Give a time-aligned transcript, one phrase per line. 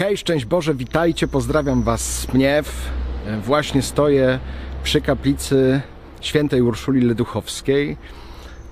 [0.00, 2.90] Hej, szczęść Boże, witajcie, pozdrawiam Was z Pniew.
[3.26, 4.38] E, Właśnie stoję
[4.82, 5.80] przy kaplicy
[6.20, 7.96] świętej Urszuli Leduchowskiej.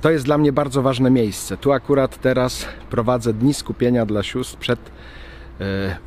[0.01, 1.57] To jest dla mnie bardzo ważne miejsce.
[1.57, 4.79] Tu akurat teraz prowadzę dni skupienia dla sióstr przed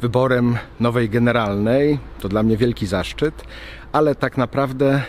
[0.01, 1.99] wyborem nowej generalnej.
[2.19, 3.43] To dla mnie wielki zaszczyt,
[3.91, 5.01] ale tak naprawdę e,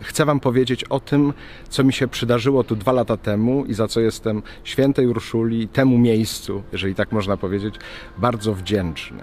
[0.00, 1.32] chcę Wam powiedzieć o tym,
[1.68, 5.98] co mi się przydarzyło tu dwa lata temu i za co jestem świętej Urszuli, temu
[5.98, 7.74] miejscu, jeżeli tak można powiedzieć,
[8.18, 9.22] bardzo wdzięczny.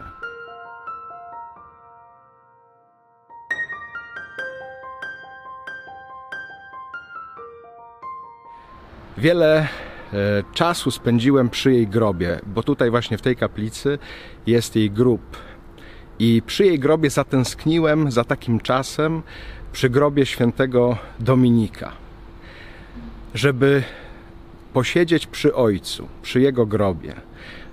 [9.18, 9.87] Wiele e,
[10.54, 14.00] czasu spędziłem przy jej grobie, bo tutaj właśnie w tej kaplicy
[14.48, 15.22] jest jej grób.
[16.20, 19.22] I przy jej grobie zatęskniłem za takim czasem
[19.72, 21.92] przy grobie świętego Dominika.
[23.34, 23.84] Żeby
[24.74, 27.14] posiedzieć przy ojcu, przy jego grobie,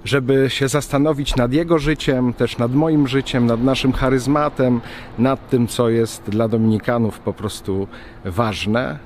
[0.05, 4.81] żeby się zastanowić nad jego życiem, też nad moim życiem, nad naszym charyzmatem,
[5.19, 7.89] nad tym, co jest dla Dominikanów po prostu
[8.25, 8.99] ważne.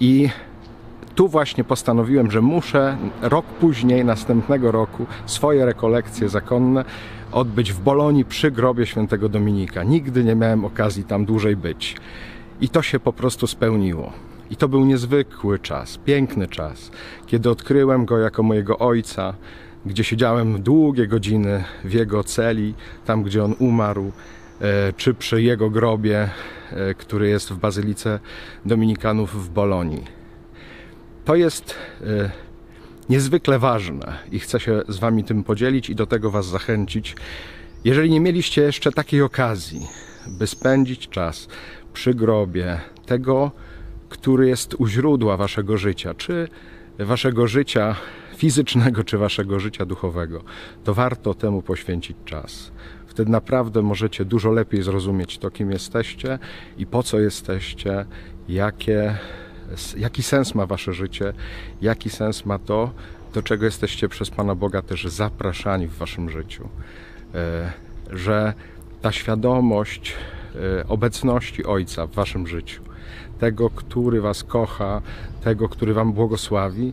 [0.00, 0.28] I
[1.14, 6.84] tu właśnie postanowiłem, że muszę rok później, następnego roku, swoje rekolekcje zakonne
[7.32, 9.82] odbyć w Bolonii przy grobie świętego Dominika.
[9.82, 11.96] Nigdy nie miałem okazji tam dłużej być.
[12.60, 14.12] I to się po prostu spełniło.
[14.50, 16.90] I to był niezwykły czas, piękny czas,
[17.26, 19.34] kiedy odkryłem go jako mojego ojca,
[19.86, 22.74] gdzie siedziałem długie godziny w jego celi,
[23.04, 24.12] tam gdzie on umarł,
[24.60, 26.28] e, czy przy jego grobie,
[26.72, 28.20] e, który jest w Bazylice
[28.66, 30.21] Dominikanów w Bolonii.
[31.24, 32.30] To jest e,
[33.08, 37.16] niezwykle ważne i chcę się z Wami tym podzielić i do tego Was zachęcić.
[37.84, 39.86] Jeżeli nie mieliście jeszcze takiej okazji,
[40.26, 41.48] by spędzić czas
[41.92, 43.50] przy grobie tego,
[44.08, 46.48] który jest u źródła Waszego życia, czy
[46.98, 47.96] Waszego życia
[48.36, 50.42] fizycznego, czy Waszego życia duchowego,
[50.84, 52.72] to warto temu poświęcić czas.
[53.06, 56.38] Wtedy naprawdę możecie dużo lepiej zrozumieć to, kim jesteście
[56.78, 58.06] i po co jesteście,
[58.48, 59.16] jakie
[59.96, 61.32] jaki sens ma wasze życie,
[61.82, 62.90] jaki sens ma to,
[63.34, 66.68] do czego jesteście przez Pana Boga też zapraszani w waszym życiu.
[67.34, 67.72] E,
[68.10, 68.54] że
[69.02, 70.14] ta świadomość
[70.80, 72.82] e, obecności Ojca w waszym życiu,
[73.40, 75.02] tego, który was kocha,
[75.44, 76.92] tego, który wam błogosławi,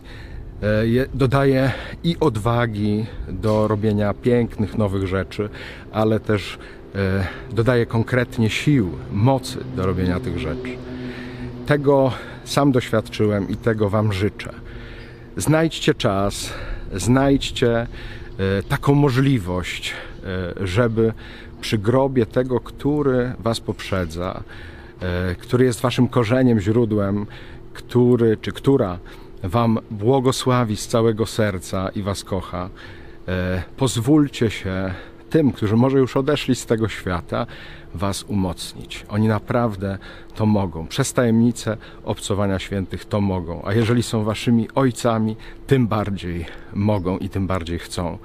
[0.61, 1.72] e, dodaje
[2.03, 5.50] i odwagi do robienia pięknych, nowych rzeczy,
[5.91, 6.59] ale też
[7.51, 10.69] dodaje konkretnie sił, mocy do robienia tych rzeczy.
[11.66, 12.11] Tego
[12.50, 14.54] sam doświadczyłem i tego Wam życzę.
[15.38, 16.54] Znajdźcie czas,
[16.96, 17.88] znajdźcie e,
[18.70, 19.94] taką możliwość,
[20.24, 21.14] e, żeby
[21.62, 24.44] przy grobie tego, który Was poprzedza,
[25.02, 27.26] e, który jest Waszym korzeniem, źródłem,
[27.74, 29.00] który czy która
[29.44, 32.70] Wam błogosławi z całego serca i Was kocha,
[33.78, 34.94] pozwólcie się
[35.29, 37.45] tym, którzy może już odeszli z tego świata,
[37.94, 39.06] Was umocnić.
[39.09, 39.97] Oni naprawdę
[40.35, 40.88] to mogą.
[40.88, 43.62] Przez tajemnicę obcowania świętych to mogą.
[43.66, 45.35] A jeżeli są Waszymi ojcami,
[45.67, 48.17] tym bardziej mogą i tym bardziej chcą.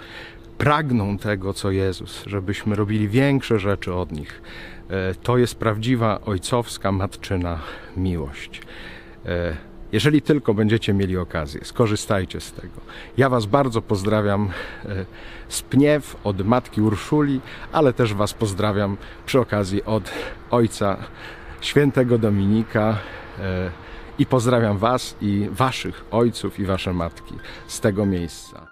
[0.58, 4.42] Pragną tego, co Jezus, żebyśmy robili większe rzeczy od nich.
[4.90, 7.58] E, to jest prawdziwa ojcowska, matczyna
[7.96, 8.62] miłość.
[9.94, 12.80] Jeżeli tylko będziecie mieli okazję, skorzystajcie z tego.
[13.16, 14.50] Ja Was bardzo pozdrawiam
[14.84, 15.04] e,
[15.48, 17.40] z Pniew od matki Urszuli,
[17.72, 18.96] ale też Was pozdrawiam
[19.26, 20.10] przy okazji od
[20.50, 20.96] ojca
[21.60, 22.98] świętego Dominika
[23.38, 23.70] e,
[24.18, 27.34] i pozdrawiam Was i Waszych ojców i Wasze matki
[27.66, 28.66] z tego miejsca.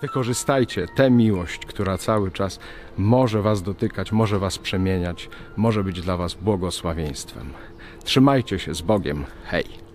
[0.00, 2.58] Wykorzystajcie tę miłość, która cały czas
[2.98, 7.52] może Was dotykać, może Was przemieniać, może być dla Was błogosławieństwem.
[8.04, 9.24] Trzymajcie się z Bogiem.
[9.44, 9.87] Hej!